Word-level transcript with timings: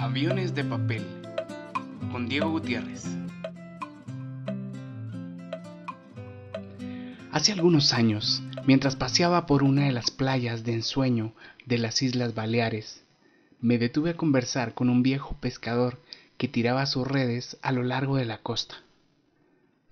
Aviones 0.00 0.54
de 0.54 0.62
papel 0.62 1.04
con 2.12 2.28
Diego 2.28 2.50
Gutiérrez. 2.50 3.04
Hace 7.32 7.52
algunos 7.52 7.92
años, 7.92 8.40
mientras 8.64 8.94
paseaba 8.94 9.46
por 9.46 9.64
una 9.64 9.86
de 9.86 9.92
las 9.92 10.12
playas 10.12 10.62
de 10.62 10.74
ensueño 10.74 11.34
de 11.66 11.78
las 11.78 12.00
Islas 12.00 12.34
Baleares, 12.34 13.04
me 13.60 13.76
detuve 13.76 14.10
a 14.10 14.16
conversar 14.16 14.72
con 14.72 14.88
un 14.88 15.02
viejo 15.02 15.36
pescador 15.40 16.00
que 16.36 16.46
tiraba 16.46 16.86
sus 16.86 17.06
redes 17.06 17.58
a 17.62 17.72
lo 17.72 17.82
largo 17.82 18.16
de 18.16 18.24
la 18.24 18.38
costa. 18.38 18.76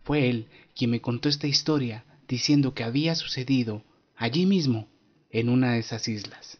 Fue 0.04 0.30
él 0.30 0.46
quien 0.76 0.92
me 0.92 1.00
contó 1.00 1.28
esta 1.28 1.48
historia 1.48 2.04
diciendo 2.28 2.74
que 2.74 2.84
había 2.84 3.16
sucedido 3.16 3.82
allí 4.16 4.46
mismo, 4.46 4.86
en 5.30 5.48
una 5.48 5.72
de 5.72 5.80
esas 5.80 6.06
islas. 6.06 6.58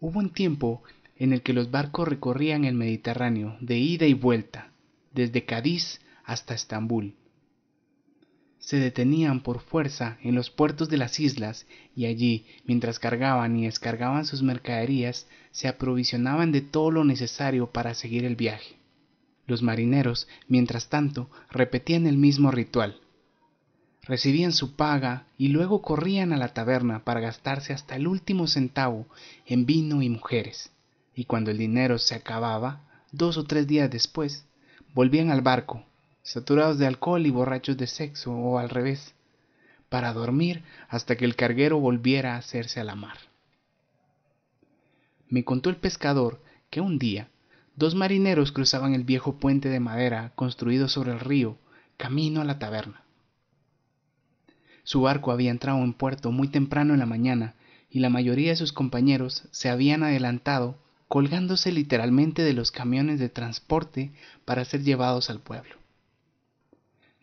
Hubo 0.00 0.18
un 0.18 0.30
tiempo 0.30 0.82
en 1.18 1.32
el 1.32 1.42
que 1.42 1.52
los 1.52 1.70
barcos 1.70 2.08
recorrían 2.08 2.64
el 2.64 2.74
Mediterráneo 2.74 3.56
de 3.60 3.78
ida 3.78 4.06
y 4.06 4.14
vuelta, 4.14 4.70
desde 5.12 5.44
Cádiz 5.44 6.00
hasta 6.24 6.54
Estambul. 6.54 7.14
Se 8.58 8.78
detenían 8.78 9.42
por 9.42 9.60
fuerza 9.60 10.18
en 10.22 10.34
los 10.34 10.50
puertos 10.50 10.88
de 10.88 10.96
las 10.96 11.20
islas 11.20 11.66
y 11.94 12.06
allí, 12.06 12.46
mientras 12.64 12.98
cargaban 12.98 13.56
y 13.56 13.64
descargaban 13.64 14.26
sus 14.26 14.42
mercaderías, 14.42 15.26
se 15.52 15.68
aprovisionaban 15.68 16.52
de 16.52 16.62
todo 16.62 16.90
lo 16.90 17.04
necesario 17.04 17.70
para 17.70 17.94
seguir 17.94 18.24
el 18.24 18.36
viaje. 18.36 18.76
Los 19.46 19.62
marineros, 19.62 20.26
mientras 20.48 20.88
tanto, 20.88 21.30
repetían 21.50 22.06
el 22.06 22.18
mismo 22.18 22.50
ritual. 22.50 23.00
Recibían 24.02 24.52
su 24.52 24.74
paga 24.74 25.26
y 25.38 25.48
luego 25.48 25.80
corrían 25.80 26.32
a 26.32 26.36
la 26.36 26.52
taberna 26.52 27.04
para 27.04 27.20
gastarse 27.20 27.72
hasta 27.72 27.96
el 27.96 28.08
último 28.08 28.48
centavo 28.48 29.06
en 29.46 29.64
vino 29.64 30.02
y 30.02 30.08
mujeres 30.08 30.72
y 31.16 31.24
cuando 31.24 31.50
el 31.50 31.56
dinero 31.56 31.98
se 31.98 32.14
acababa, 32.14 32.82
dos 33.10 33.38
o 33.38 33.44
tres 33.44 33.66
días 33.66 33.90
después, 33.90 34.44
volvían 34.94 35.30
al 35.30 35.40
barco, 35.40 35.82
saturados 36.22 36.78
de 36.78 36.86
alcohol 36.86 37.24
y 37.24 37.30
borrachos 37.30 37.78
de 37.78 37.86
sexo, 37.86 38.32
o 38.32 38.58
al 38.58 38.68
revés, 38.68 39.14
para 39.88 40.12
dormir 40.12 40.62
hasta 40.88 41.16
que 41.16 41.24
el 41.24 41.34
carguero 41.34 41.80
volviera 41.80 42.34
a 42.34 42.38
hacerse 42.38 42.80
a 42.80 42.84
la 42.84 42.94
mar. 42.94 43.16
Me 45.28 45.42
contó 45.42 45.70
el 45.70 45.76
pescador 45.76 46.42
que 46.68 46.82
un 46.82 46.98
día 46.98 47.30
dos 47.76 47.94
marineros 47.94 48.52
cruzaban 48.52 48.94
el 48.94 49.04
viejo 49.04 49.38
puente 49.38 49.70
de 49.70 49.80
madera 49.80 50.32
construido 50.34 50.88
sobre 50.88 51.12
el 51.12 51.20
río, 51.20 51.56
camino 51.96 52.42
a 52.42 52.44
la 52.44 52.58
taberna. 52.58 53.02
Su 54.84 55.00
barco 55.00 55.32
había 55.32 55.50
entrado 55.50 55.78
en 55.82 55.94
puerto 55.94 56.30
muy 56.30 56.48
temprano 56.48 56.92
en 56.92 57.00
la 57.00 57.06
mañana 57.06 57.54
y 57.90 58.00
la 58.00 58.10
mayoría 58.10 58.50
de 58.50 58.56
sus 58.56 58.72
compañeros 58.72 59.48
se 59.50 59.70
habían 59.70 60.02
adelantado 60.02 60.76
colgándose 61.08 61.72
literalmente 61.72 62.42
de 62.42 62.52
los 62.52 62.70
camiones 62.70 63.20
de 63.20 63.28
transporte 63.28 64.12
para 64.44 64.64
ser 64.64 64.82
llevados 64.82 65.30
al 65.30 65.40
pueblo. 65.40 65.76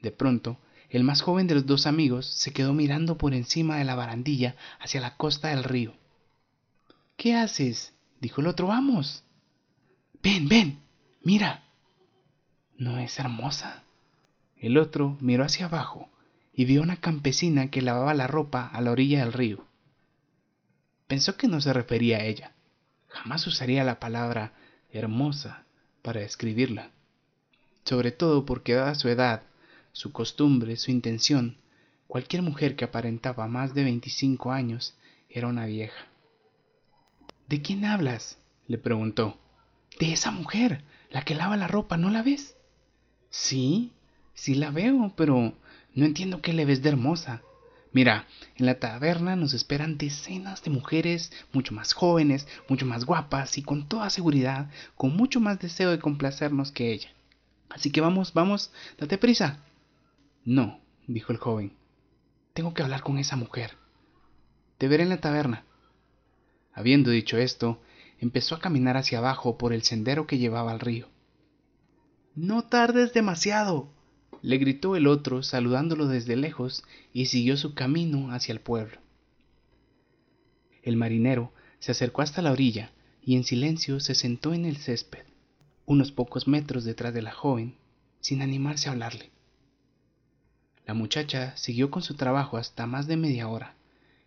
De 0.01 0.11
pronto, 0.11 0.57
el 0.89 1.03
más 1.03 1.21
joven 1.21 1.47
de 1.47 1.55
los 1.55 1.65
dos 1.65 1.87
amigos 1.87 2.27
se 2.27 2.53
quedó 2.53 2.73
mirando 2.73 3.17
por 3.17 3.33
encima 3.33 3.77
de 3.77 3.83
la 3.83 3.95
barandilla 3.95 4.55
hacia 4.79 5.01
la 5.01 5.17
costa 5.17 5.49
del 5.49 5.63
río. 5.63 5.93
¿Qué 7.17 7.35
haces? 7.35 7.93
dijo 8.19 8.41
el 8.41 8.47
otro. 8.47 8.67
Vamos. 8.67 9.23
Ven, 10.21 10.47
ven, 10.47 10.79
mira. 11.23 11.63
¿No 12.77 12.99
es 12.99 13.17
hermosa? 13.19 13.83
El 14.57 14.77
otro 14.77 15.17
miró 15.19 15.43
hacia 15.43 15.65
abajo 15.65 16.09
y 16.53 16.65
vio 16.65 16.81
una 16.81 16.97
campesina 16.97 17.69
que 17.69 17.81
lavaba 17.81 18.13
la 18.13 18.27
ropa 18.27 18.67
a 18.67 18.79
la 18.81 18.91
orilla 18.91 19.19
del 19.19 19.33
río. 19.33 19.65
Pensó 21.07 21.35
que 21.37 21.47
no 21.47 21.59
se 21.59 21.73
refería 21.73 22.17
a 22.17 22.23
ella, 22.23 22.53
Jamás 23.13 23.45
usaría 23.45 23.83
la 23.83 23.99
palabra 23.99 24.53
hermosa 24.91 25.65
para 26.01 26.21
describirla, 26.21 26.89
sobre 27.85 28.11
todo 28.11 28.43
porque 28.43 28.73
dada 28.73 28.95
su 28.95 29.07
edad, 29.07 29.43
su 29.91 30.11
costumbre, 30.11 30.77
su 30.77 30.89
intención, 30.89 31.57
cualquier 32.07 32.41
mujer 32.41 32.75
que 32.75 32.85
aparentaba 32.85 33.47
más 33.47 33.75
de 33.75 33.83
25 33.83 34.51
años 34.51 34.95
era 35.29 35.47
una 35.47 35.67
vieja. 35.67 36.07
¿De 37.47 37.61
quién 37.61 37.85
hablas? 37.85 38.39
le 38.67 38.79
preguntó. 38.79 39.37
De 39.99 40.11
esa 40.11 40.31
mujer, 40.31 40.83
la 41.11 41.23
que 41.23 41.35
lava 41.35 41.55
la 41.55 41.67
ropa, 41.67 41.97
¿no 41.97 42.09
la 42.09 42.23
ves? 42.23 42.55
Sí, 43.29 43.91
sí 44.33 44.55
la 44.55 44.71
veo, 44.71 45.13
pero 45.15 45.53
no 45.93 46.05
entiendo 46.05 46.41
qué 46.41 46.51
le 46.51 46.65
ves 46.65 46.81
de 46.81 46.89
hermosa. 46.89 47.43
Mira, 47.93 48.27
en 48.55 48.65
la 48.65 48.79
taberna 48.79 49.35
nos 49.35 49.53
esperan 49.53 49.99
decenas 49.99 50.63
de 50.63 50.71
mujeres 50.71 51.31
mucho 51.53 51.75
más 51.75 51.93
jóvenes, 51.93 52.47
mucho 52.67 52.87
más 52.87 53.05
guapas 53.05 53.57
y 53.59 53.61
con 53.61 53.87
toda 53.87 54.09
seguridad, 54.09 54.71
con 54.95 55.15
mucho 55.15 55.39
más 55.39 55.59
deseo 55.59 55.91
de 55.91 55.99
complacernos 55.99 56.71
que 56.71 56.91
ella. 56.91 57.09
Así 57.69 57.91
que 57.91 58.01
vamos, 58.01 58.33
vamos, 58.33 58.71
date 58.97 59.19
prisa. 59.19 59.63
No, 60.43 60.81
dijo 61.05 61.31
el 61.31 61.37
joven. 61.37 61.73
Tengo 62.53 62.73
que 62.73 62.81
hablar 62.81 63.03
con 63.03 63.19
esa 63.19 63.35
mujer. 63.35 63.77
Te 64.79 64.87
veré 64.87 65.03
en 65.03 65.09
la 65.09 65.21
taberna. 65.21 65.63
Habiendo 66.73 67.11
dicho 67.11 67.37
esto, 67.37 67.79
empezó 68.19 68.55
a 68.55 68.59
caminar 68.59 68.97
hacia 68.97 69.19
abajo 69.19 69.59
por 69.59 69.71
el 69.71 69.83
sendero 69.83 70.25
que 70.25 70.39
llevaba 70.39 70.71
al 70.71 70.79
río. 70.79 71.09
No 72.35 72.63
tardes 72.63 73.13
demasiado, 73.13 73.93
le 74.43 74.57
gritó 74.57 74.97
el 74.97 75.07
otro 75.07 75.41
saludándolo 75.41 76.07
desde 76.07 76.35
lejos 76.35 76.83
y 77.13 77.27
siguió 77.27 77.55
su 77.55 77.73
camino 77.73 78.31
hacia 78.31 78.51
el 78.51 78.59
pueblo. 78.59 78.97
El 80.83 80.97
marinero 80.97 81.53
se 81.79 81.93
acercó 81.93 82.21
hasta 82.21 82.41
la 82.41 82.51
orilla 82.51 82.91
y 83.23 83.37
en 83.37 83.45
silencio 83.45 84.01
se 84.01 84.15
sentó 84.15 84.53
en 84.53 84.65
el 84.65 84.75
césped, 84.75 85.23
unos 85.85 86.11
pocos 86.11 86.45
metros 86.45 86.83
detrás 86.83 87.13
de 87.13 87.21
la 87.21 87.31
joven, 87.31 87.75
sin 88.19 88.41
animarse 88.41 88.89
a 88.89 88.91
hablarle. 88.91 89.31
La 90.85 90.93
muchacha 90.93 91.55
siguió 91.55 91.89
con 91.89 92.01
su 92.01 92.15
trabajo 92.15 92.57
hasta 92.57 92.85
más 92.85 93.07
de 93.07 93.15
media 93.15 93.47
hora, 93.47 93.75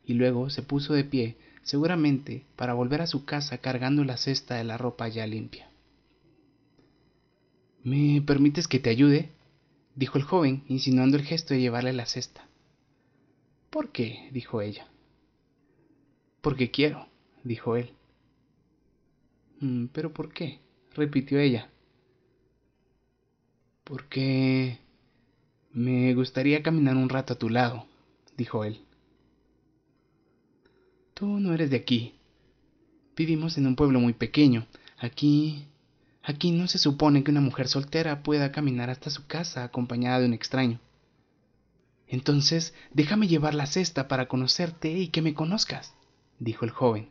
y 0.06 0.15
luego 0.15 0.49
se 0.49 0.62
puso 0.62 0.94
de 0.94 1.05
pie, 1.05 1.37
seguramente 1.62 2.47
para 2.56 2.72
volver 2.72 3.03
a 3.03 3.06
su 3.06 3.26
casa 3.26 3.59
cargando 3.59 4.03
la 4.03 4.16
cesta 4.16 4.55
de 4.55 4.65
la 4.65 4.78
ropa 4.78 5.09
ya 5.09 5.26
limpia. 5.26 5.69
¿Me 7.84 8.22
permites 8.22 8.66
que 8.66 8.78
te 8.78 8.88
ayude? 8.88 9.35
Dijo 9.96 10.18
el 10.18 10.24
joven, 10.24 10.62
insinuando 10.68 11.16
el 11.16 11.24
gesto 11.24 11.54
de 11.54 11.60
llevarle 11.60 11.92
la 11.92 12.06
cesta. 12.06 12.46
¿Por 13.70 13.90
qué? 13.90 14.28
dijo 14.30 14.60
ella. 14.60 14.86
Porque 16.42 16.70
quiero, 16.70 17.08
dijo 17.42 17.76
él. 17.76 17.90
Mm, 19.60 19.86
¿Pero 19.86 20.12
por 20.12 20.32
qué? 20.32 20.60
repitió 20.94 21.38
ella. 21.38 21.70
Porque 23.84 24.78
me 25.72 26.14
gustaría 26.14 26.62
caminar 26.62 26.96
un 26.96 27.08
rato 27.08 27.34
a 27.34 27.38
tu 27.38 27.48
lado, 27.48 27.86
dijo 28.36 28.64
él. 28.64 28.80
Tú 31.14 31.26
no 31.40 31.52
eres 31.54 31.70
de 31.70 31.76
aquí. 31.76 32.14
Vivimos 33.16 33.56
en 33.56 33.66
un 33.66 33.76
pueblo 33.76 34.00
muy 34.00 34.12
pequeño. 34.12 34.66
Aquí 34.98 35.66
Aquí 36.28 36.50
no 36.50 36.66
se 36.66 36.78
supone 36.78 37.22
que 37.22 37.31
una 37.31 37.41
mujer 37.41 37.69
soltera 37.69 38.25
pueda 38.25 38.50
caminar 38.50 38.91
hasta 38.91 39.10
su 39.10 39.28
casa 39.28 39.62
acompañada 39.62 40.19
de 40.19 40.26
un 40.26 40.34
extraño. 40.34 40.81
Entonces, 42.09 42.75
déjame 42.92 43.28
llevar 43.28 43.54
la 43.54 43.66
cesta 43.66 44.09
para 44.09 44.26
conocerte 44.26 44.91
y 44.91 45.06
que 45.06 45.22
me 45.22 45.34
conozcas, 45.34 45.94
dijo 46.41 46.64
el 46.64 46.72
joven. 46.72 47.10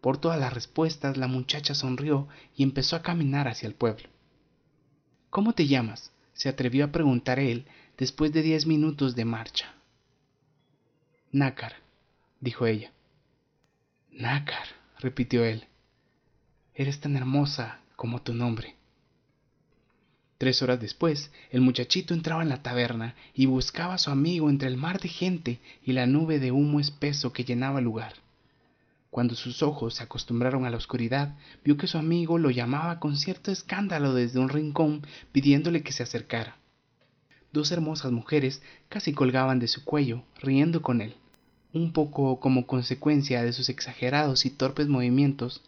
Por 0.00 0.16
todas 0.16 0.40
las 0.40 0.54
respuestas, 0.54 1.18
la 1.18 1.26
muchacha 1.26 1.74
sonrió 1.74 2.26
y 2.56 2.62
empezó 2.62 2.96
a 2.96 3.02
caminar 3.02 3.46
hacia 3.46 3.66
el 3.66 3.74
pueblo. 3.74 4.08
¿Cómo 5.28 5.52
te 5.52 5.66
llamas? 5.66 6.10
se 6.32 6.48
atrevió 6.48 6.86
a 6.86 6.92
preguntar 6.92 7.38
él 7.38 7.66
después 7.98 8.32
de 8.32 8.40
diez 8.40 8.64
minutos 8.66 9.14
de 9.16 9.26
marcha. 9.26 9.74
Nácar, 11.30 11.74
dijo 12.40 12.64
ella. 12.64 12.90
Nácar, 14.10 14.66
repitió 14.98 15.44
él. 15.44 15.66
Eres 16.74 17.00
tan 17.00 17.16
hermosa 17.16 17.83
como 17.96 18.22
tu 18.22 18.34
nombre. 18.34 18.76
Tres 20.38 20.62
horas 20.62 20.80
después, 20.80 21.30
el 21.50 21.60
muchachito 21.60 22.12
entraba 22.12 22.42
en 22.42 22.48
la 22.48 22.62
taberna 22.62 23.14
y 23.34 23.46
buscaba 23.46 23.94
a 23.94 23.98
su 23.98 24.10
amigo 24.10 24.50
entre 24.50 24.68
el 24.68 24.76
mar 24.76 25.00
de 25.00 25.08
gente 25.08 25.60
y 25.84 25.92
la 25.92 26.06
nube 26.06 26.38
de 26.38 26.52
humo 26.52 26.80
espeso 26.80 27.32
que 27.32 27.44
llenaba 27.44 27.78
el 27.78 27.84
lugar. 27.84 28.14
Cuando 29.10 29.36
sus 29.36 29.62
ojos 29.62 29.94
se 29.94 30.02
acostumbraron 30.02 30.64
a 30.64 30.70
la 30.70 30.76
oscuridad, 30.76 31.36
vio 31.64 31.76
que 31.76 31.86
su 31.86 31.98
amigo 31.98 32.36
lo 32.36 32.50
llamaba 32.50 32.98
con 32.98 33.16
cierto 33.16 33.52
escándalo 33.52 34.12
desde 34.12 34.40
un 34.40 34.48
rincón 34.48 35.06
pidiéndole 35.30 35.84
que 35.84 35.92
se 35.92 36.02
acercara. 36.02 36.56
Dos 37.52 37.70
hermosas 37.70 38.10
mujeres 38.10 38.60
casi 38.88 39.12
colgaban 39.12 39.60
de 39.60 39.68
su 39.68 39.84
cuello, 39.84 40.24
riendo 40.42 40.82
con 40.82 41.00
él, 41.00 41.14
un 41.72 41.92
poco 41.92 42.40
como 42.40 42.66
consecuencia 42.66 43.44
de 43.44 43.52
sus 43.52 43.68
exagerados 43.68 44.46
y 44.46 44.50
torpes 44.50 44.88
movimientos, 44.88 45.62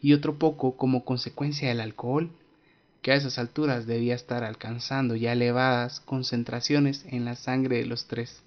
y 0.00 0.12
otro 0.12 0.38
poco 0.38 0.76
como 0.76 1.04
consecuencia 1.04 1.68
del 1.68 1.80
alcohol, 1.80 2.30
que 3.02 3.12
a 3.12 3.14
esas 3.14 3.38
alturas 3.38 3.86
debía 3.86 4.14
estar 4.14 4.44
alcanzando 4.44 5.14
ya 5.14 5.32
elevadas 5.32 6.00
concentraciones 6.00 7.04
en 7.06 7.24
la 7.24 7.36
sangre 7.36 7.78
de 7.78 7.86
los 7.86 8.06
tres. 8.06 8.42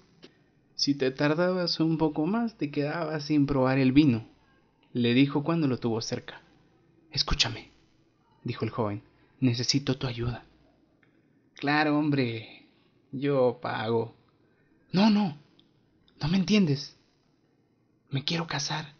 Si 0.74 0.94
te 0.94 1.10
tardabas 1.10 1.80
un 1.80 1.98
poco 1.98 2.26
más 2.26 2.56
te 2.56 2.70
quedabas 2.70 3.24
sin 3.24 3.46
probar 3.46 3.78
el 3.78 3.92
vino, 3.92 4.26
le 4.92 5.14
dijo 5.14 5.44
cuando 5.44 5.66
lo 5.66 5.78
tuvo 5.78 6.00
cerca. 6.00 6.42
Escúchame, 7.10 7.70
dijo 8.44 8.64
el 8.64 8.70
joven, 8.70 9.02
necesito 9.40 9.96
tu 9.96 10.06
ayuda. 10.06 10.44
Claro, 11.54 11.98
hombre, 11.98 12.66
yo 13.12 13.58
pago. 13.60 14.14
No, 14.92 15.10
no, 15.10 15.36
no 16.20 16.28
me 16.28 16.38
entiendes. 16.38 16.96
Me 18.10 18.24
quiero 18.24 18.46
casar. 18.46 18.94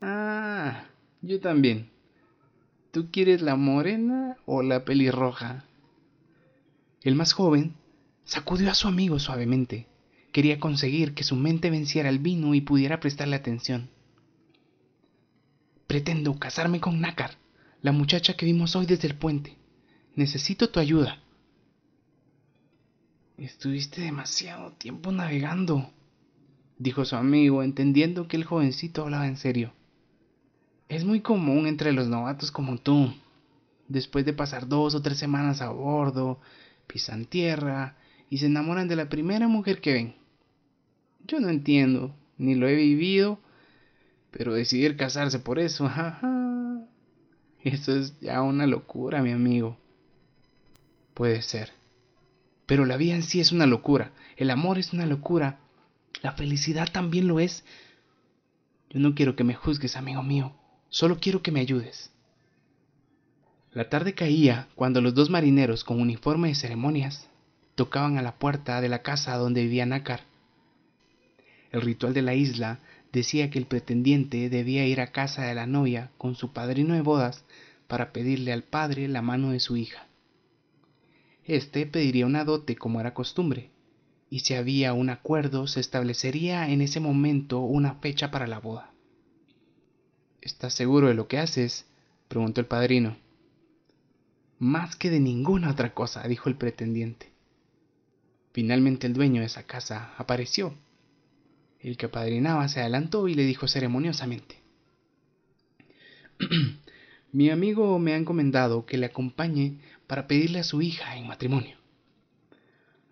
Ah, 0.00 0.84
yo 1.22 1.40
también. 1.40 1.90
¿Tú 2.92 3.10
quieres 3.10 3.42
la 3.42 3.56
morena 3.56 4.36
o 4.46 4.62
la 4.62 4.84
pelirroja? 4.84 5.64
El 7.02 7.14
más 7.14 7.32
joven 7.32 7.74
sacudió 8.24 8.70
a 8.70 8.74
su 8.74 8.88
amigo 8.88 9.18
suavemente. 9.18 9.86
Quería 10.32 10.60
conseguir 10.60 11.14
que 11.14 11.24
su 11.24 11.36
mente 11.36 11.70
venciera 11.70 12.08
el 12.08 12.18
vino 12.18 12.54
y 12.54 12.60
pudiera 12.60 13.00
prestarle 13.00 13.36
atención. 13.36 13.90
Pretendo 15.86 16.38
casarme 16.38 16.80
con 16.80 17.00
Nácar, 17.00 17.32
la 17.82 17.92
muchacha 17.92 18.34
que 18.34 18.46
vimos 18.46 18.76
hoy 18.76 18.86
desde 18.86 19.08
el 19.08 19.16
puente. 19.16 19.56
Necesito 20.14 20.70
tu 20.70 20.80
ayuda. 20.80 21.20
Estuviste 23.38 24.02
demasiado 24.02 24.72
tiempo 24.72 25.10
navegando, 25.12 25.90
dijo 26.78 27.04
su 27.04 27.16
amigo, 27.16 27.62
entendiendo 27.62 28.28
que 28.28 28.36
el 28.36 28.44
jovencito 28.44 29.02
hablaba 29.02 29.26
en 29.26 29.36
serio. 29.36 29.72
Es 31.00 31.06
muy 31.06 31.22
común 31.22 31.66
entre 31.66 31.92
los 31.92 32.08
novatos 32.08 32.52
como 32.52 32.76
tú. 32.76 33.10
Después 33.88 34.26
de 34.26 34.34
pasar 34.34 34.68
dos 34.68 34.94
o 34.94 35.00
tres 35.00 35.16
semanas 35.16 35.62
a 35.62 35.70
bordo, 35.70 36.42
pisan 36.86 37.24
tierra 37.24 37.96
y 38.28 38.36
se 38.36 38.44
enamoran 38.44 38.86
de 38.86 38.96
la 38.96 39.08
primera 39.08 39.48
mujer 39.48 39.80
que 39.80 39.94
ven. 39.94 40.14
Yo 41.26 41.40
no 41.40 41.48
entiendo, 41.48 42.14
ni 42.36 42.54
lo 42.54 42.68
he 42.68 42.74
vivido, 42.74 43.40
pero 44.30 44.52
decidir 44.52 44.98
casarse 44.98 45.38
por 45.38 45.58
eso, 45.58 45.88
jaja. 45.88 46.86
Eso 47.64 47.96
es 47.96 48.20
ya 48.20 48.42
una 48.42 48.66
locura, 48.66 49.22
mi 49.22 49.32
amigo. 49.32 49.78
Puede 51.14 51.40
ser. 51.40 51.72
Pero 52.66 52.84
la 52.84 52.98
vida 52.98 53.14
en 53.14 53.22
sí 53.22 53.40
es 53.40 53.52
una 53.52 53.64
locura. 53.64 54.12
El 54.36 54.50
amor 54.50 54.76
es 54.76 54.92
una 54.92 55.06
locura. 55.06 55.60
La 56.20 56.32
felicidad 56.32 56.92
también 56.92 57.26
lo 57.26 57.40
es. 57.40 57.64
Yo 58.90 59.00
no 59.00 59.14
quiero 59.14 59.34
que 59.34 59.44
me 59.44 59.54
juzgues, 59.54 59.96
amigo 59.96 60.22
mío. 60.22 60.60
Solo 60.92 61.18
quiero 61.20 61.40
que 61.40 61.52
me 61.52 61.60
ayudes. 61.60 62.10
La 63.72 63.88
tarde 63.88 64.12
caía 64.14 64.66
cuando 64.74 65.00
los 65.00 65.14
dos 65.14 65.30
marineros 65.30 65.84
con 65.84 66.00
uniforme 66.00 66.48
de 66.48 66.56
ceremonias 66.56 67.28
tocaban 67.76 68.18
a 68.18 68.22
la 68.22 68.34
puerta 68.40 68.80
de 68.80 68.88
la 68.88 69.00
casa 69.00 69.36
donde 69.36 69.62
vivía 69.62 69.86
Nácar. 69.86 70.22
El 71.70 71.82
ritual 71.82 72.12
de 72.12 72.22
la 72.22 72.34
isla 72.34 72.80
decía 73.12 73.50
que 73.50 73.60
el 73.60 73.66
pretendiente 73.66 74.50
debía 74.50 74.84
ir 74.84 75.00
a 75.00 75.12
casa 75.12 75.42
de 75.42 75.54
la 75.54 75.66
novia 75.66 76.10
con 76.18 76.34
su 76.34 76.52
padrino 76.52 76.94
de 76.94 77.02
bodas 77.02 77.44
para 77.86 78.12
pedirle 78.12 78.52
al 78.52 78.64
padre 78.64 79.06
la 79.06 79.22
mano 79.22 79.52
de 79.52 79.60
su 79.60 79.76
hija. 79.76 80.08
Este 81.44 81.86
pediría 81.86 82.26
una 82.26 82.44
dote 82.44 82.74
como 82.74 83.00
era 83.00 83.14
costumbre, 83.14 83.70
y 84.28 84.40
si 84.40 84.54
había 84.54 84.92
un 84.92 85.08
acuerdo 85.08 85.68
se 85.68 85.78
establecería 85.78 86.68
en 86.68 86.80
ese 86.80 86.98
momento 86.98 87.60
una 87.60 87.94
fecha 87.94 88.32
para 88.32 88.48
la 88.48 88.58
boda. 88.58 88.89
¿Estás 90.40 90.74
seguro 90.74 91.08
de 91.08 91.14
lo 91.14 91.28
que 91.28 91.38
haces? 91.38 91.86
preguntó 92.28 92.60
el 92.60 92.66
padrino. 92.66 93.16
Más 94.58 94.96
que 94.96 95.10
de 95.10 95.20
ninguna 95.20 95.70
otra 95.70 95.94
cosa, 95.94 96.26
dijo 96.28 96.48
el 96.48 96.56
pretendiente. 96.56 97.30
Finalmente 98.52 99.06
el 99.06 99.14
dueño 99.14 99.40
de 99.40 99.46
esa 99.46 99.64
casa 99.64 100.14
apareció 100.18 100.74
el 101.80 101.96
que 101.96 102.06
apadrinaba 102.06 102.68
se 102.68 102.80
adelantó 102.80 103.28
y 103.28 103.34
le 103.34 103.44
dijo 103.44 103.66
ceremoniosamente. 103.66 104.60
Mi 107.32 107.50
amigo 107.50 107.98
me 107.98 108.12
ha 108.12 108.16
encomendado 108.16 108.86
que 108.86 108.98
le 108.98 109.06
acompañe 109.06 109.78
para 110.06 110.26
pedirle 110.26 110.60
a 110.60 110.64
su 110.64 110.82
hija 110.82 111.16
en 111.16 111.26
matrimonio. 111.26 111.76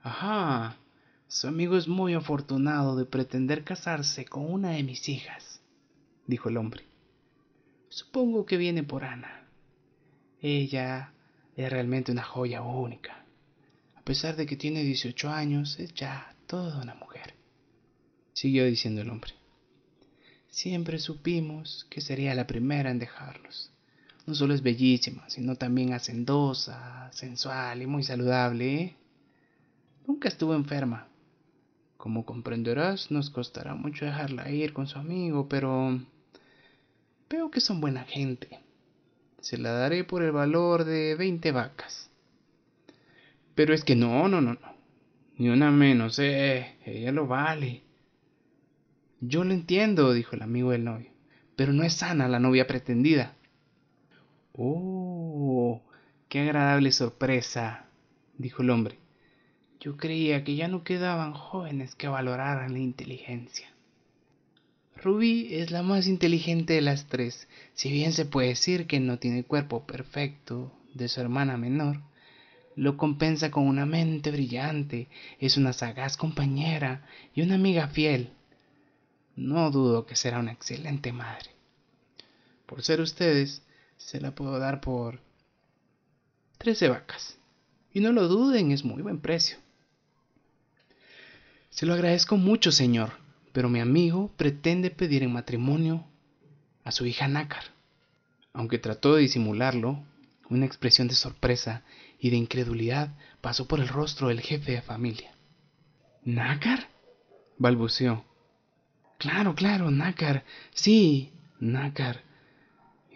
Ajá, 0.03 0.77
su 1.29 1.47
amigo 1.47 1.77
es 1.77 1.89
muy 1.89 2.15
afortunado 2.15 2.97
de 2.97 3.05
pretender 3.05 3.65
casarse 3.65 4.25
con 4.25 4.51
una 4.51 4.71
de 4.71 4.83
mis 4.83 5.09
hijas, 5.09 5.61
dijo 6.27 6.49
el 6.49 6.57
hombre. 6.57 6.85
Supongo 7.89 8.47
que 8.47 8.57
viene 8.57 8.83
por 8.83 9.05
Ana. 9.05 9.47
Ella 10.41 11.13
es 11.57 11.71
realmente 11.71 12.13
una 12.13 12.23
joya 12.23 12.63
única. 12.63 13.25
A 13.97 14.03
pesar 14.03 14.37
de 14.37 14.47
que 14.47 14.57
tiene 14.57 14.83
18 14.83 15.31
años, 15.31 15.79
es 15.79 15.93
ya 15.95 16.35
toda 16.47 16.81
una 16.81 16.95
mujer 16.95 17.39
siguió 18.39 18.65
diciendo 18.67 19.01
el 19.01 19.11
hombre. 19.11 19.33
Siempre 20.49 20.99
supimos 21.01 21.87
que 21.91 22.01
sería 22.01 22.35
la 22.35 22.47
primera 22.47 22.91
en 22.91 23.01
dejarnos. 23.01 23.73
No 24.27 24.35
solo 24.35 24.55
es 24.55 24.63
bellísima, 24.63 25.29
sino 25.29 25.57
también 25.57 25.93
hacendosa, 25.93 27.11
sensual 27.13 27.83
y 27.83 27.87
muy 27.87 28.05
saludable. 28.05 28.75
¿eh? 28.75 28.97
Nunca 30.07 30.29
estuvo 30.29 30.55
enferma. 30.55 31.09
Como 31.97 32.25
comprenderás, 32.25 33.11
nos 33.11 33.31
costará 33.31 33.75
mucho 33.75 34.05
dejarla 34.05 34.51
ir 34.51 34.73
con 34.73 34.87
su 34.87 34.99
amigo, 34.99 35.49
pero 35.49 36.01
veo 37.29 37.51
que 37.51 37.61
son 37.61 37.81
buena 37.81 38.05
gente. 38.05 38.61
Se 39.41 39.59
la 39.59 39.73
daré 39.73 40.05
por 40.05 40.23
el 40.23 40.33
valor 40.33 40.85
de 40.85 41.15
veinte 41.15 41.53
vacas. 41.53 42.11
Pero 43.55 43.75
es 43.75 43.85
que 43.85 43.97
no, 43.97 44.29
no, 44.29 44.41
no, 44.41 44.55
no. 44.55 44.75
Ni 45.37 45.49
una 45.49 45.71
menos, 45.71 46.19
eh. 46.19 46.77
Ella 46.85 47.13
lo 47.13 47.27
vale. 47.27 47.83
Yo 49.21 49.43
lo 49.43 49.53
entiendo, 49.53 50.13
dijo 50.13 50.37
el 50.37 50.43
amigo 50.43 50.71
del 50.71 50.85
novio, 50.85 51.11
pero 51.57 51.73
no 51.73 51.83
es 51.83 51.95
sana 51.95 52.29
la 52.29 52.39
novia 52.39 52.69
pretendida. 52.69 53.35
Oh, 54.53 55.83
qué 56.29 56.41
agradable 56.41 56.93
sorpresa, 56.93 57.87
dijo 58.37 58.63
el 58.63 58.71
hombre. 58.71 58.99
Yo 59.81 59.97
creía 59.97 60.45
que 60.45 60.55
ya 60.55 60.69
no 60.69 60.85
quedaban 60.85 61.33
jóvenes 61.33 61.97
que 61.97 62.07
valoraran 62.07 62.73
la 62.73 62.79
inteligencia. 62.79 63.69
Ruby 65.03 65.55
es 65.55 65.71
la 65.71 65.83
más 65.83 66.09
inteligente 66.09 66.73
de 66.73 66.81
las 66.81 67.07
tres, 67.07 67.47
si 67.75 67.91
bien 67.91 68.13
se 68.13 68.25
puede 68.25 68.49
decir 68.49 68.87
que 68.87 68.99
no 68.99 69.19
tiene 69.19 69.39
el 69.39 69.47
cuerpo 69.47 69.87
perfecto 69.87 70.73
de 70.95 71.09
su 71.09 71.21
hermana 71.21 71.57
menor. 71.57 72.01
Lo 72.75 72.97
compensa 72.97 73.51
con 73.51 73.67
una 73.67 73.87
mente 73.87 74.31
brillante, 74.31 75.09
es 75.39 75.57
una 75.57 75.73
sagaz 75.73 76.17
compañera 76.17 77.07
y 77.35 77.43
una 77.43 77.55
amiga 77.55 77.89
fiel. 77.89 78.31
No 79.37 79.71
dudo 79.71 80.05
que 80.05 80.17
será 80.17 80.41
una 80.41 80.53
excelente 80.53 81.13
madre. 81.13 81.51
Por 82.67 82.83
ser 82.83 83.01
ustedes, 83.01 83.63
se 83.97 84.21
la 84.21 84.35
puedo 84.35 84.59
dar 84.59 84.81
por 84.81 85.21
trece 86.59 86.89
vacas. 86.89 87.39
Y 87.93 88.01
no 88.01 88.13
lo 88.13 88.27
duden, 88.27 88.73
es 88.73 88.85
muy 88.85 89.03
buen 89.03 89.21
precio. 89.21 89.59
Se 91.71 91.87
lo 91.87 91.95
agradezco 91.95 92.37
mucho, 92.37 92.73
señor, 92.73 93.13
pero 93.53 93.69
mi 93.69 93.81
amigo 93.81 94.31
pretende 94.37 94.91
pedir 94.91 95.23
en 95.23 95.33
matrimonio 95.33 96.05
a 96.85 96.93
su 96.93 97.07
hija 97.07 97.29
Nácar. 97.29 97.65
Aunque 98.53 98.79
trató 98.79 99.15
de 99.15 99.23
disimularlo, 99.23 100.03
una 100.49 100.67
expresión 100.67 101.09
de 101.09 101.15
sorpresa 101.15 101.83
y 102.19 102.31
de 102.31 102.37
incredulidad 102.37 103.15
pasó 103.41 103.69
por 103.69 103.81
el 103.81 103.89
rostro 103.89 104.29
del 104.29 104.41
jefe 104.41 104.73
de 104.73 104.83
familia. 104.83 105.33
¿Nácar? 106.25 106.89
balbuceó. 107.59 108.25
Claro, 109.19 109.55
claro, 109.55 109.91
Nácar. 109.91 110.45
Sí, 110.73 111.33
Nácar. 111.61 112.23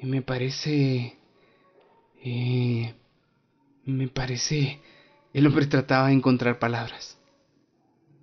Me 0.02 0.22
parece... 0.22 1.16
Eh, 2.24 2.94
me 3.84 4.08
parece... 4.08 4.80
El 5.32 5.46
hombre 5.46 5.66
trataba 5.66 6.08
de 6.08 6.14
encontrar 6.14 6.58
palabras. 6.58 7.18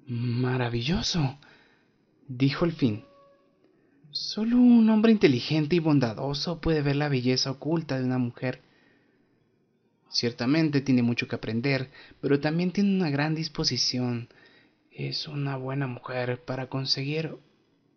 Maravilloso, 0.06 1.40
dijo 2.30 2.64
al 2.64 2.72
fin. 2.72 3.04
Solo 4.12 4.58
un 4.58 4.90
hombre 4.90 5.12
inteligente 5.12 5.76
y 5.76 5.80
bondadoso 5.80 6.62
puede 6.62 6.82
ver 6.82 6.96
la 6.96 7.10
belleza 7.10 7.52
oculta 7.52 7.98
de 7.98 8.06
una 8.06 8.20
mujer. 8.20 8.62
Ciertamente 10.10 10.82
tiene 10.82 11.04
mucho 11.04 11.28
que 11.28 11.36
aprender, 11.36 11.90
pero 12.22 12.40
también 12.40 12.72
tiene 12.72 12.96
una 12.96 13.10
gran 13.10 13.36
disposición. 13.36 14.30
Es 14.92 15.28
una 15.28 15.58
buena 15.58 15.88
mujer 15.88 16.44
para 16.44 16.68
conseguir 16.68 17.36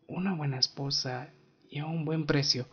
una 0.06 0.34
buena 0.34 0.58
esposa 0.58 1.30
y 1.70 1.78
a 1.78 1.86
un 1.86 2.04
buen 2.04 2.26
precio. 2.26 2.66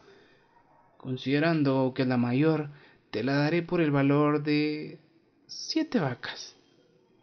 Considerando 0.97 1.93
que 1.95 2.05
la 2.05 2.17
mayor 2.17 2.69
te 3.11 3.23
la 3.23 3.33
daré 3.33 3.63
por 3.63 3.81
el 3.81 3.91
valor 3.91 4.43
de 4.43 4.99
siete 5.47 5.99
vacas. 5.99 6.55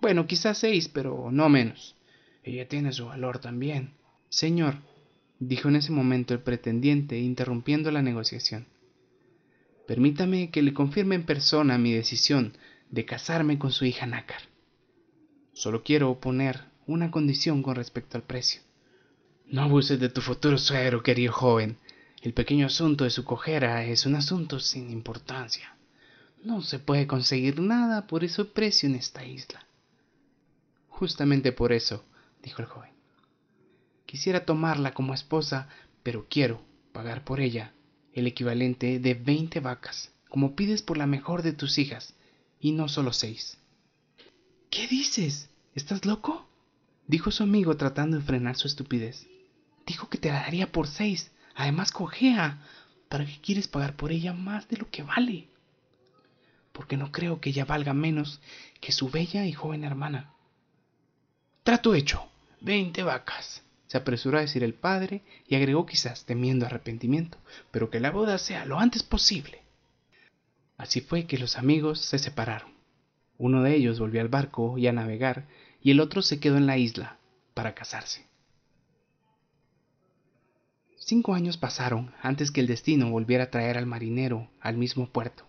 Bueno, 0.00 0.26
quizás 0.26 0.59
seis, 0.59 0.88
pero 0.88 1.31
no 1.31 1.49
menos. 1.49 1.97
Ella 2.43 2.69
tiene 2.69 2.93
su 2.93 3.07
valor 3.07 3.38
también. 3.38 3.97
Señor, 4.28 4.76
dijo 5.38 5.68
en 5.68 5.76
ese 5.76 5.92
momento 5.92 6.35
el 6.35 6.40
pretendiente, 6.40 7.18
interrumpiendo 7.18 7.90
la 7.90 8.02
negociación. 8.02 8.66
Permítame 9.87 10.50
que 10.50 10.62
le 10.62 10.75
confirme 10.75 11.14
en 11.14 11.25
persona 11.25 11.78
mi 11.78 11.92
decisión 11.92 12.56
de 12.90 13.04
casarme 13.04 13.59
con 13.59 13.71
su 13.73 13.85
hija 13.85 14.06
Nácar. 14.06 14.42
Solo 15.52 15.83
quiero 15.83 16.18
poner 16.21 16.64
una 16.87 17.11
condición 17.11 17.62
con 17.62 17.76
respecto 17.76 18.16
al 18.16 18.25
precio. 18.25 18.61
No 19.47 19.62
abuses 19.62 20.00
de 20.00 20.09
tu 20.09 20.21
futuro 20.21 20.59
suegro, 20.59 21.02
querido 21.02 21.33
joven. 21.33 21.78
El 22.21 22.33
pequeño 22.33 22.66
asunto 22.66 23.04
de 23.04 23.11
su 23.11 23.25
cojera 23.25 23.85
es 23.85 24.06
un 24.06 24.16
asunto 24.16 24.59
sin 24.59 24.90
importancia. 24.90 25.76
No 26.42 26.62
se 26.62 26.80
puede 26.80 27.06
conseguir 27.06 27.61
nada 27.61 28.06
por 28.09 28.25
ese 28.25 28.45
precio 28.45 28.88
en 28.88 28.97
esta 28.97 29.25
isla. 29.25 29.66
Justamente 30.88 31.52
por 31.52 31.73
eso, 31.73 32.04
dijo 32.42 32.62
el 32.62 32.66
joven. 32.66 32.96
Quisiera 34.07 34.45
tomarla 34.45 34.95
como 34.95 35.15
esposa, 35.15 35.69
pero 36.03 36.27
quiero 36.29 36.63
pagar 36.93 37.25
por 37.25 37.41
ella 37.41 37.73
el 38.13 38.27
equivalente 38.27 38.99
de 38.99 39.15
veinte 39.15 39.61
vacas, 39.61 40.13
como 40.29 40.57
pides 40.57 40.81
por 40.81 40.97
la 40.97 41.07
mejor 41.07 41.43
de 41.43 41.53
tus 41.53 41.77
hijas, 41.79 42.15
y 42.59 42.73
no 42.73 42.89
solo 42.89 43.13
seis. 43.13 43.59
¿Qué 44.71 44.87
dices? 44.87 45.51
¿Estás 45.75 46.07
loco? 46.07 46.49
dijo 47.07 47.31
su 47.31 47.43
amigo 47.43 47.77
tratando 47.77 48.17
de 48.17 48.23
frenar 48.23 48.57
su 48.57 48.67
estupidez. 48.67 49.27
Dijo 49.87 50.09
que 50.09 50.19
te 50.19 50.31
la 50.31 50.41
daría 50.41 50.73
por 50.73 50.89
seis. 50.89 51.31
Además 51.55 51.93
cojea. 51.93 52.63
¿Para 53.09 53.25
qué 53.25 53.39
quieres 53.41 53.69
pagar 53.69 53.95
por 53.95 54.11
ella 54.11 54.33
más 54.33 54.69
de 54.69 54.79
lo 54.79 54.91
que 54.91 55.03
vale? 55.03 55.49
Porque 56.73 56.97
no 56.97 57.13
creo 57.13 57.41
que 57.41 57.51
ella 57.51 57.65
valga 57.65 57.95
menos 57.95 58.41
que 58.81 58.93
su 58.93 59.09
bella 59.11 59.47
y 59.47 59.53
joven 59.53 59.85
hermana. 59.85 60.33
Trato 61.63 61.95
hecho. 61.95 62.29
Veinte 62.61 63.03
vacas. 63.03 63.63
Se 63.87 63.99
apresuró 63.99 64.38
a 64.38 64.43
decir 64.43 64.64
el 64.64 64.75
padre 64.75 65.23
y 65.47 65.55
agregó 65.55 65.87
quizás 65.87 66.25
temiendo 66.25 66.66
arrepentimiento, 66.66 67.38
pero 67.71 67.90
que 67.90 68.00
la 68.00 68.11
boda 68.11 68.38
sea 68.38 68.64
lo 68.64 68.78
antes 68.78 69.02
posible. 69.02 69.62
Así 70.76 71.00
fue 71.00 71.26
que 71.26 71.38
los 71.38 71.57
amigos 71.57 72.00
se 72.00 72.19
separaron. 72.19 72.75
Uno 73.38 73.62
de 73.62 73.75
ellos 73.75 74.00
volvió 74.00 74.21
al 74.21 74.28
barco 74.28 74.78
y 74.78 74.87
a 74.87 74.93
navegar, 74.93 75.47
y 75.81 75.90
el 75.90 76.00
otro 76.00 76.23
se 76.23 76.40
quedó 76.40 76.57
en 76.57 76.66
la 76.66 76.78
isla 76.78 77.19
para 77.55 77.75
casarse. 77.75 78.26
Cinco 80.97 81.35
años 81.35 81.57
pasaron 81.57 82.12
antes 82.21 82.50
que 82.50 82.61
el 82.61 82.66
destino 82.66 83.11
volviera 83.11 83.45
a 83.45 83.50
traer 83.50 83.78
al 83.78 83.87
marinero 83.87 84.50
al 84.61 84.76
mismo 84.76 85.09
puerto, 85.12 85.45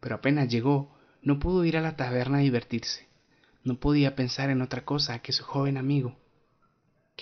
pero 0.00 0.16
apenas 0.16 0.48
llegó 0.48 0.90
no 1.22 1.38
pudo 1.38 1.64
ir 1.64 1.76
a 1.76 1.80
la 1.80 1.96
taberna 1.96 2.38
a 2.38 2.40
divertirse, 2.40 3.06
no 3.62 3.78
podía 3.78 4.16
pensar 4.16 4.50
en 4.50 4.60
otra 4.60 4.84
cosa 4.84 5.20
que 5.20 5.32
su 5.32 5.44
joven 5.44 5.76
amigo. 5.76 6.16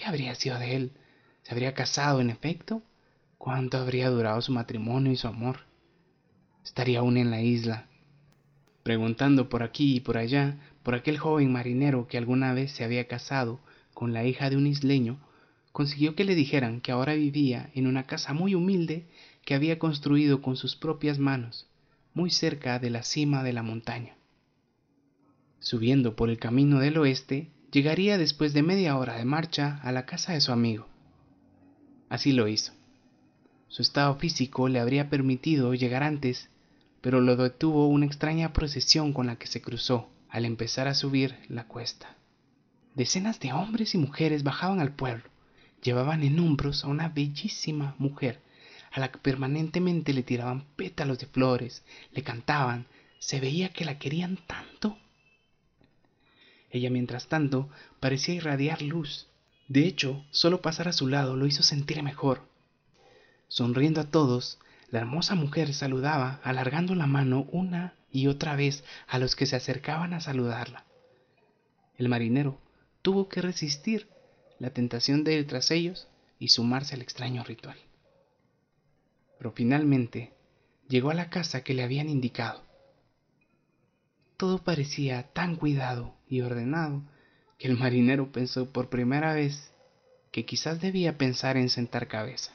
¿Qué 0.01 0.07
habría 0.07 0.35
sido 0.35 0.59
de 0.59 0.77
él? 0.77 0.93
¿Se 1.43 1.53
habría 1.53 1.75
casado 1.75 2.23
en 2.23 2.31
efecto? 2.31 2.83
¿Cuánto 3.37 3.77
habría 3.77 4.09
durado 4.09 4.41
su 4.41 4.51
matrimonio 4.51 5.13
y 5.13 5.17
su 5.17 5.29
amor? 5.29 5.59
Estaría 6.65 7.01
aún 7.01 7.19
en 7.19 7.31
la 7.31 7.43
isla, 7.43 7.87
preguntando 8.83 9.51
por 9.51 9.63
aquí 9.63 9.97
y 9.97 10.01
por 10.01 10.17
allá 10.17 10.57
por 10.83 10.95
aquel 10.95 11.19
joven 11.19 11.53
marinero 11.53 12.07
que 12.09 12.17
alguna 12.17 12.55
vez 12.55 12.73
se 12.73 12.83
había 12.83 13.09
casado 13.09 13.61
con 13.93 14.15
la 14.15 14.25
hija 14.25 14.49
de 14.49 14.57
un 14.57 14.67
isleño 14.67 15.21
consiguió 15.71 16.15
que 16.15 16.25
le 16.25 16.35
dijeran 16.35 16.81
que 16.81 16.93
ahora 16.93 17.13
vivía 17.13 17.69
en 17.75 17.87
una 17.87 18.07
casa 18.07 18.33
muy 18.33 18.55
humilde 18.55 19.05
que 19.45 19.55
había 19.55 19.79
construido 19.79 20.41
con 20.41 20.57
sus 20.57 20.77
propias 20.77 21.19
manos, 21.19 21.67
muy 22.15 22.31
cerca 22.31 22.79
de 22.79 22.89
la 22.89 23.03
cima 23.03 23.43
de 23.43 23.53
la 23.53 23.63
montaña. 23.63 24.17
Subiendo 25.59 26.17
por 26.17 26.31
el 26.31 26.39
camino 26.39 26.79
del 26.79 26.97
oeste, 26.97 27.51
llegaría 27.71 28.19
después 28.19 28.53
de 28.53 28.63
media 28.63 28.97
hora 28.97 29.17
de 29.17 29.25
marcha 29.25 29.81
a 29.83 29.93
la 29.93 30.07
casa 30.07 30.33
de 30.33 30.41
su 30.41 30.53
amigo. 30.53 30.87
Así 32.09 32.33
lo 32.33 32.49
hizo. 32.49 32.73
Su 33.69 33.83
estado 33.83 34.17
físico 34.17 34.69
le 34.69 34.81
habría 34.81 35.09
permitido 35.09 35.75
llegar 35.75 36.03
antes, 36.03 36.49
pero 37.01 37.21
lo 37.21 37.37
detuvo 37.37 37.87
una 37.87 38.07
extraña 38.07 38.53
procesión 38.53 39.13
con 39.13 39.29
la 39.29 39.37
que 39.37 39.47
se 39.47 39.63
cruzó 39.63 40.11
al 40.29 40.45
empezar 40.45 40.89
a 40.89 40.95
subir 40.95 41.37
la 41.49 41.65
cuesta. 41.67 42.17
Decenas 42.95 43.39
de 43.41 43.53
hombres 43.53 43.95
y 43.95 43.99
mujeres 43.99 44.43
bajaban 44.43 44.81
al 44.81 44.93
pueblo, 44.93 45.25
llevaban 45.83 46.23
en 46.23 46.39
hombros 46.41 46.85
a 46.85 46.89
una 46.89 47.09
bellísima 47.09 47.95
mujer, 47.99 48.41
a 48.93 49.01
la 49.01 49.13
que 49.13 49.19
permanentemente 49.19 50.13
le 50.13 50.25
tiraban 50.25 50.65
pétalos 50.77 51.19
de 51.21 51.27
flores, 51.27 51.85
le 52.13 52.23
cantaban, 52.23 52.87
se 53.21 53.39
veía 53.39 53.73
que 53.73 53.85
la 53.85 53.99
querían 53.99 54.39
tanto. 54.47 54.99
Ella, 56.71 56.91
mientras 56.91 57.27
tanto, 57.27 57.69
parecía 57.99 58.35
irradiar 58.35 58.83
luz. 58.83 59.27
De 59.69 59.87
hecho, 59.87 60.25
solo 60.31 60.63
pasar 60.63 60.89
a 60.89 60.93
su 60.93 61.09
lado 61.09 61.37
lo 61.37 61.47
hizo 61.47 61.63
sentir 61.63 62.03
mejor. 62.03 62.43
Sonriendo 63.49 64.01
a 64.01 64.11
todos, 64.11 64.59
la 64.91 65.01
hermosa 65.01 65.35
mujer 65.35 65.75
saludaba, 65.75 66.41
alargando 66.43 66.95
la 66.95 67.07
mano 67.07 67.47
una 67.53 67.95
y 68.13 68.27
otra 68.27 68.57
vez 68.57 68.85
a 69.07 69.19
los 69.19 69.37
que 69.37 69.47
se 69.47 69.57
acercaban 69.57 70.13
a 70.15 70.21
saludarla. 70.21 70.85
El 71.97 72.09
marinero 72.09 72.59
tuvo 73.03 73.29
que 73.29 73.43
resistir 73.43 74.09
la 74.59 74.71
tentación 74.71 75.25
de 75.25 75.35
ir 75.35 75.47
tras 75.47 75.71
ellos 75.71 76.09
y 76.39 76.49
sumarse 76.49 76.95
al 76.95 77.03
extraño 77.03 77.45
ritual. 77.45 77.77
Pero 79.39 79.53
finalmente 79.53 80.33
llegó 80.89 81.11
a 81.11 81.15
la 81.15 81.31
casa 81.31 81.63
que 81.63 81.75
le 81.75 81.83
habían 81.83 82.09
indicado. 82.09 82.63
Todo 84.37 84.63
parecía 84.63 85.25
tan 85.33 85.57
cuidado 85.57 86.15
y 86.31 86.41
ordenado 86.41 87.03
que 87.59 87.69
el 87.69 87.77
marinero 87.77 88.33
pensó 88.33 88.71
por 88.71 88.89
primera 88.89 89.35
vez 89.35 89.71
que 90.33 90.47
quizás 90.47 90.81
debía 90.81 91.19
pensar 91.19 91.59
en 91.59 91.69
sentar 91.69 92.09
cabeza. 92.09 92.53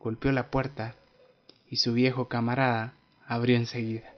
Golpeó 0.00 0.32
la 0.32 0.50
puerta 0.50 0.96
y 1.70 1.76
su 1.76 1.92
viejo 1.92 2.26
camarada 2.26 2.94
abrió 3.26 3.56
enseguida. 3.56 4.14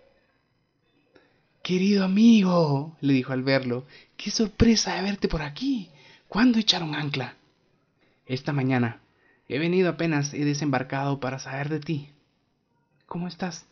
Querido 1.63 2.05
amigo, 2.05 2.97
le 3.01 3.13
dijo 3.13 3.33
al 3.33 3.43
verlo, 3.43 3.85
qué 4.17 4.31
sorpresa 4.31 4.95
de 4.95 5.03
verte 5.03 5.29
por 5.29 5.43
aquí. 5.43 5.91
¿Cuándo 6.29 6.59
echaron 6.59 6.95
ancla? 6.95 7.35
Esta 8.25 8.53
mañana. 8.53 9.01
He 9.49 9.59
venido 9.59 9.91
apenas, 9.91 10.33
he 10.33 10.45
desembarcado 10.45 11.21
para 11.21 11.39
saber 11.39 11.69
de 11.69 11.81
ti. 11.81 12.11
¿Cómo 13.07 13.29
estás? 13.29 13.67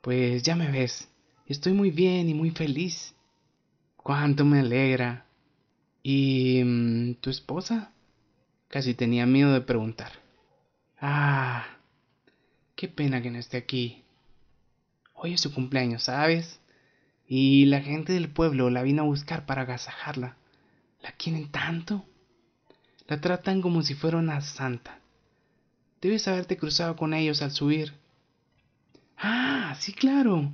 Pues 0.00 0.42
ya 0.42 0.54
me 0.54 0.70
ves. 0.70 1.09
Estoy 1.50 1.72
muy 1.72 1.90
bien 1.90 2.28
y 2.28 2.34
muy 2.34 2.52
feliz. 2.52 3.12
Cuánto 3.96 4.44
me 4.44 4.60
alegra. 4.60 5.26
¿Y 6.00 6.62
mm, 6.64 7.14
tu 7.14 7.28
esposa? 7.28 7.90
Casi 8.68 8.94
tenía 8.94 9.26
miedo 9.26 9.52
de 9.52 9.60
preguntar. 9.60 10.12
Ah, 11.00 11.66
qué 12.76 12.86
pena 12.86 13.20
que 13.20 13.32
no 13.32 13.38
esté 13.40 13.56
aquí. 13.56 14.04
Hoy 15.12 15.34
es 15.34 15.40
su 15.40 15.52
cumpleaños, 15.52 16.04
¿sabes? 16.04 16.60
Y 17.26 17.64
la 17.64 17.80
gente 17.80 18.12
del 18.12 18.30
pueblo 18.30 18.70
la 18.70 18.84
vino 18.84 19.02
a 19.02 19.06
buscar 19.06 19.44
para 19.44 19.62
agasajarla. 19.62 20.36
La 21.02 21.10
quieren 21.16 21.50
tanto. 21.50 22.04
La 23.08 23.20
tratan 23.20 23.60
como 23.60 23.82
si 23.82 23.94
fuera 23.94 24.18
una 24.18 24.40
santa. 24.40 25.00
Debes 26.00 26.28
haberte 26.28 26.56
cruzado 26.56 26.94
con 26.94 27.12
ellos 27.12 27.42
al 27.42 27.50
subir. 27.50 27.94
Ah, 29.18 29.74
sí, 29.80 29.92
claro. 29.92 30.52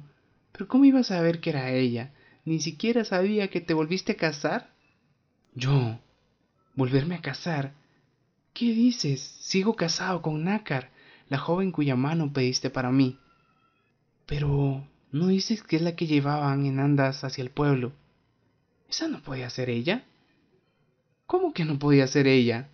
Pero 0.56 0.68
¿cómo 0.68 0.86
ibas 0.86 1.10
a 1.10 1.16
saber 1.16 1.40
que 1.40 1.50
era 1.50 1.70
ella? 1.70 2.14
Ni 2.46 2.60
siquiera 2.60 3.04
sabía 3.04 3.48
que 3.48 3.60
te 3.60 3.74
volviste 3.74 4.12
a 4.12 4.16
casar. 4.16 4.70
Yo. 5.54 5.98
¿Volverme 6.74 7.16
a 7.16 7.20
casar? 7.20 7.74
¿Qué 8.54 8.72
dices? 8.72 9.20
Sigo 9.20 9.76
casado 9.76 10.22
con 10.22 10.44
Nácar, 10.44 10.92
la 11.28 11.36
joven 11.36 11.72
cuya 11.72 11.94
mano 11.94 12.32
pediste 12.32 12.70
para 12.70 12.90
mí. 12.90 13.18
Pero, 14.24 14.88
¿no 15.12 15.26
dices 15.26 15.62
que 15.62 15.76
es 15.76 15.82
la 15.82 15.94
que 15.94 16.06
llevaban 16.06 16.64
en 16.64 16.80
andas 16.80 17.22
hacia 17.22 17.42
el 17.42 17.50
pueblo? 17.50 17.92
¿Esa 18.88 19.08
no 19.08 19.20
podía 19.20 19.50
ser 19.50 19.68
ella? 19.68 20.06
¿Cómo 21.26 21.52
que 21.52 21.66
no 21.66 21.78
podía 21.78 22.06
ser 22.06 22.26
ella? 22.26 22.70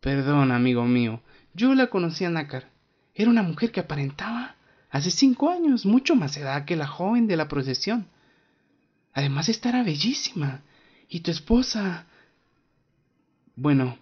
Perdón, 0.00 0.52
amigo 0.52 0.84
mío, 0.84 1.22
yo 1.54 1.74
la 1.74 1.86
conocí 1.86 2.26
a 2.26 2.30
Nácar. 2.30 2.68
Era 3.14 3.30
una 3.30 3.42
mujer 3.42 3.72
que 3.72 3.80
aparentaba 3.80 4.57
hace 4.90 5.10
cinco 5.10 5.50
años 5.50 5.86
mucho 5.86 6.14
más 6.14 6.36
edad 6.36 6.64
que 6.64 6.76
la 6.76 6.86
joven 6.86 7.26
de 7.26 7.36
la 7.36 7.48
procesión. 7.48 8.06
Además 9.12 9.48
estará 9.48 9.82
bellísima. 9.82 10.62
Y 11.08 11.20
tu 11.20 11.30
esposa... 11.30 12.06
Bueno, 13.56 13.98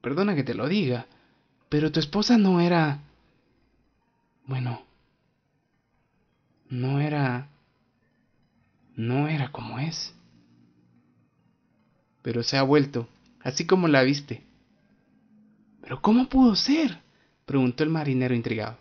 perdona 0.00 0.34
que 0.34 0.44
te 0.44 0.54
lo 0.54 0.68
diga, 0.68 1.06
pero 1.68 1.92
tu 1.92 2.00
esposa 2.00 2.36
no 2.36 2.60
era... 2.60 3.00
Bueno, 4.46 4.82
no 6.68 7.00
era... 7.00 7.48
no 8.96 9.28
era 9.28 9.50
como 9.52 9.78
es 9.78 10.14
pero 12.28 12.42
se 12.42 12.58
ha 12.58 12.62
vuelto, 12.62 13.08
así 13.40 13.66
como 13.66 13.88
la 13.88 14.02
viste. 14.02 14.42
¿Pero 15.80 16.02
cómo 16.02 16.28
pudo 16.28 16.54
ser? 16.56 17.00
preguntó 17.46 17.84
el 17.84 17.88
marinero 17.88 18.34
intrigado. 18.34 18.76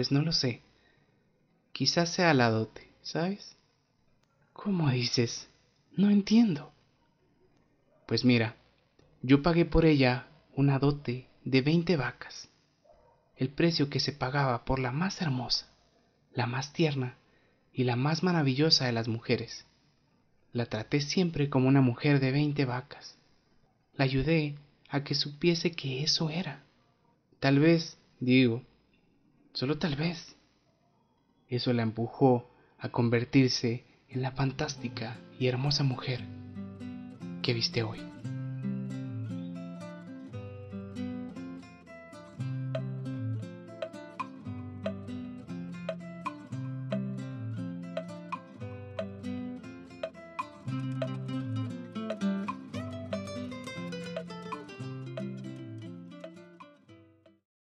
Pues 0.00 0.12
no 0.12 0.22
lo 0.22 0.32
sé. 0.32 0.62
Quizás 1.72 2.08
sea 2.08 2.32
la 2.32 2.48
dote, 2.48 2.90
¿sabes? 3.02 3.58
¿Cómo 4.54 4.88
dices? 4.88 5.50
No 5.94 6.08
entiendo. 6.08 6.72
Pues 8.06 8.24
mira, 8.24 8.56
yo 9.20 9.42
pagué 9.42 9.66
por 9.66 9.84
ella 9.84 10.26
una 10.54 10.78
dote 10.78 11.28
de 11.44 11.60
veinte 11.60 11.98
vacas, 11.98 12.48
el 13.36 13.50
precio 13.50 13.90
que 13.90 14.00
se 14.00 14.12
pagaba 14.12 14.64
por 14.64 14.78
la 14.78 14.90
más 14.90 15.20
hermosa, 15.20 15.68
la 16.32 16.46
más 16.46 16.72
tierna 16.72 17.18
y 17.70 17.84
la 17.84 17.96
más 17.96 18.22
maravillosa 18.22 18.86
de 18.86 18.92
las 18.92 19.06
mujeres. 19.06 19.66
La 20.54 20.64
traté 20.64 21.02
siempre 21.02 21.50
como 21.50 21.68
una 21.68 21.82
mujer 21.82 22.20
de 22.20 22.32
veinte 22.32 22.64
vacas. 22.64 23.18
La 23.96 24.06
ayudé 24.06 24.56
a 24.88 25.04
que 25.04 25.14
supiese 25.14 25.72
que 25.72 26.02
eso 26.02 26.30
era. 26.30 26.64
Tal 27.38 27.58
vez, 27.58 27.98
digo, 28.18 28.64
solo 29.52 29.78
tal 29.78 29.96
vez, 29.96 30.36
eso 31.48 31.72
la 31.72 31.82
empujó 31.82 32.50
a 32.78 32.88
convertirse 32.90 33.84
en 34.08 34.22
la 34.22 34.32
fantástica 34.32 35.18
y 35.38 35.48
hermosa 35.48 35.84
mujer 35.84 36.20
que 37.42 37.54
viste 37.54 37.82
hoy. 37.82 38.09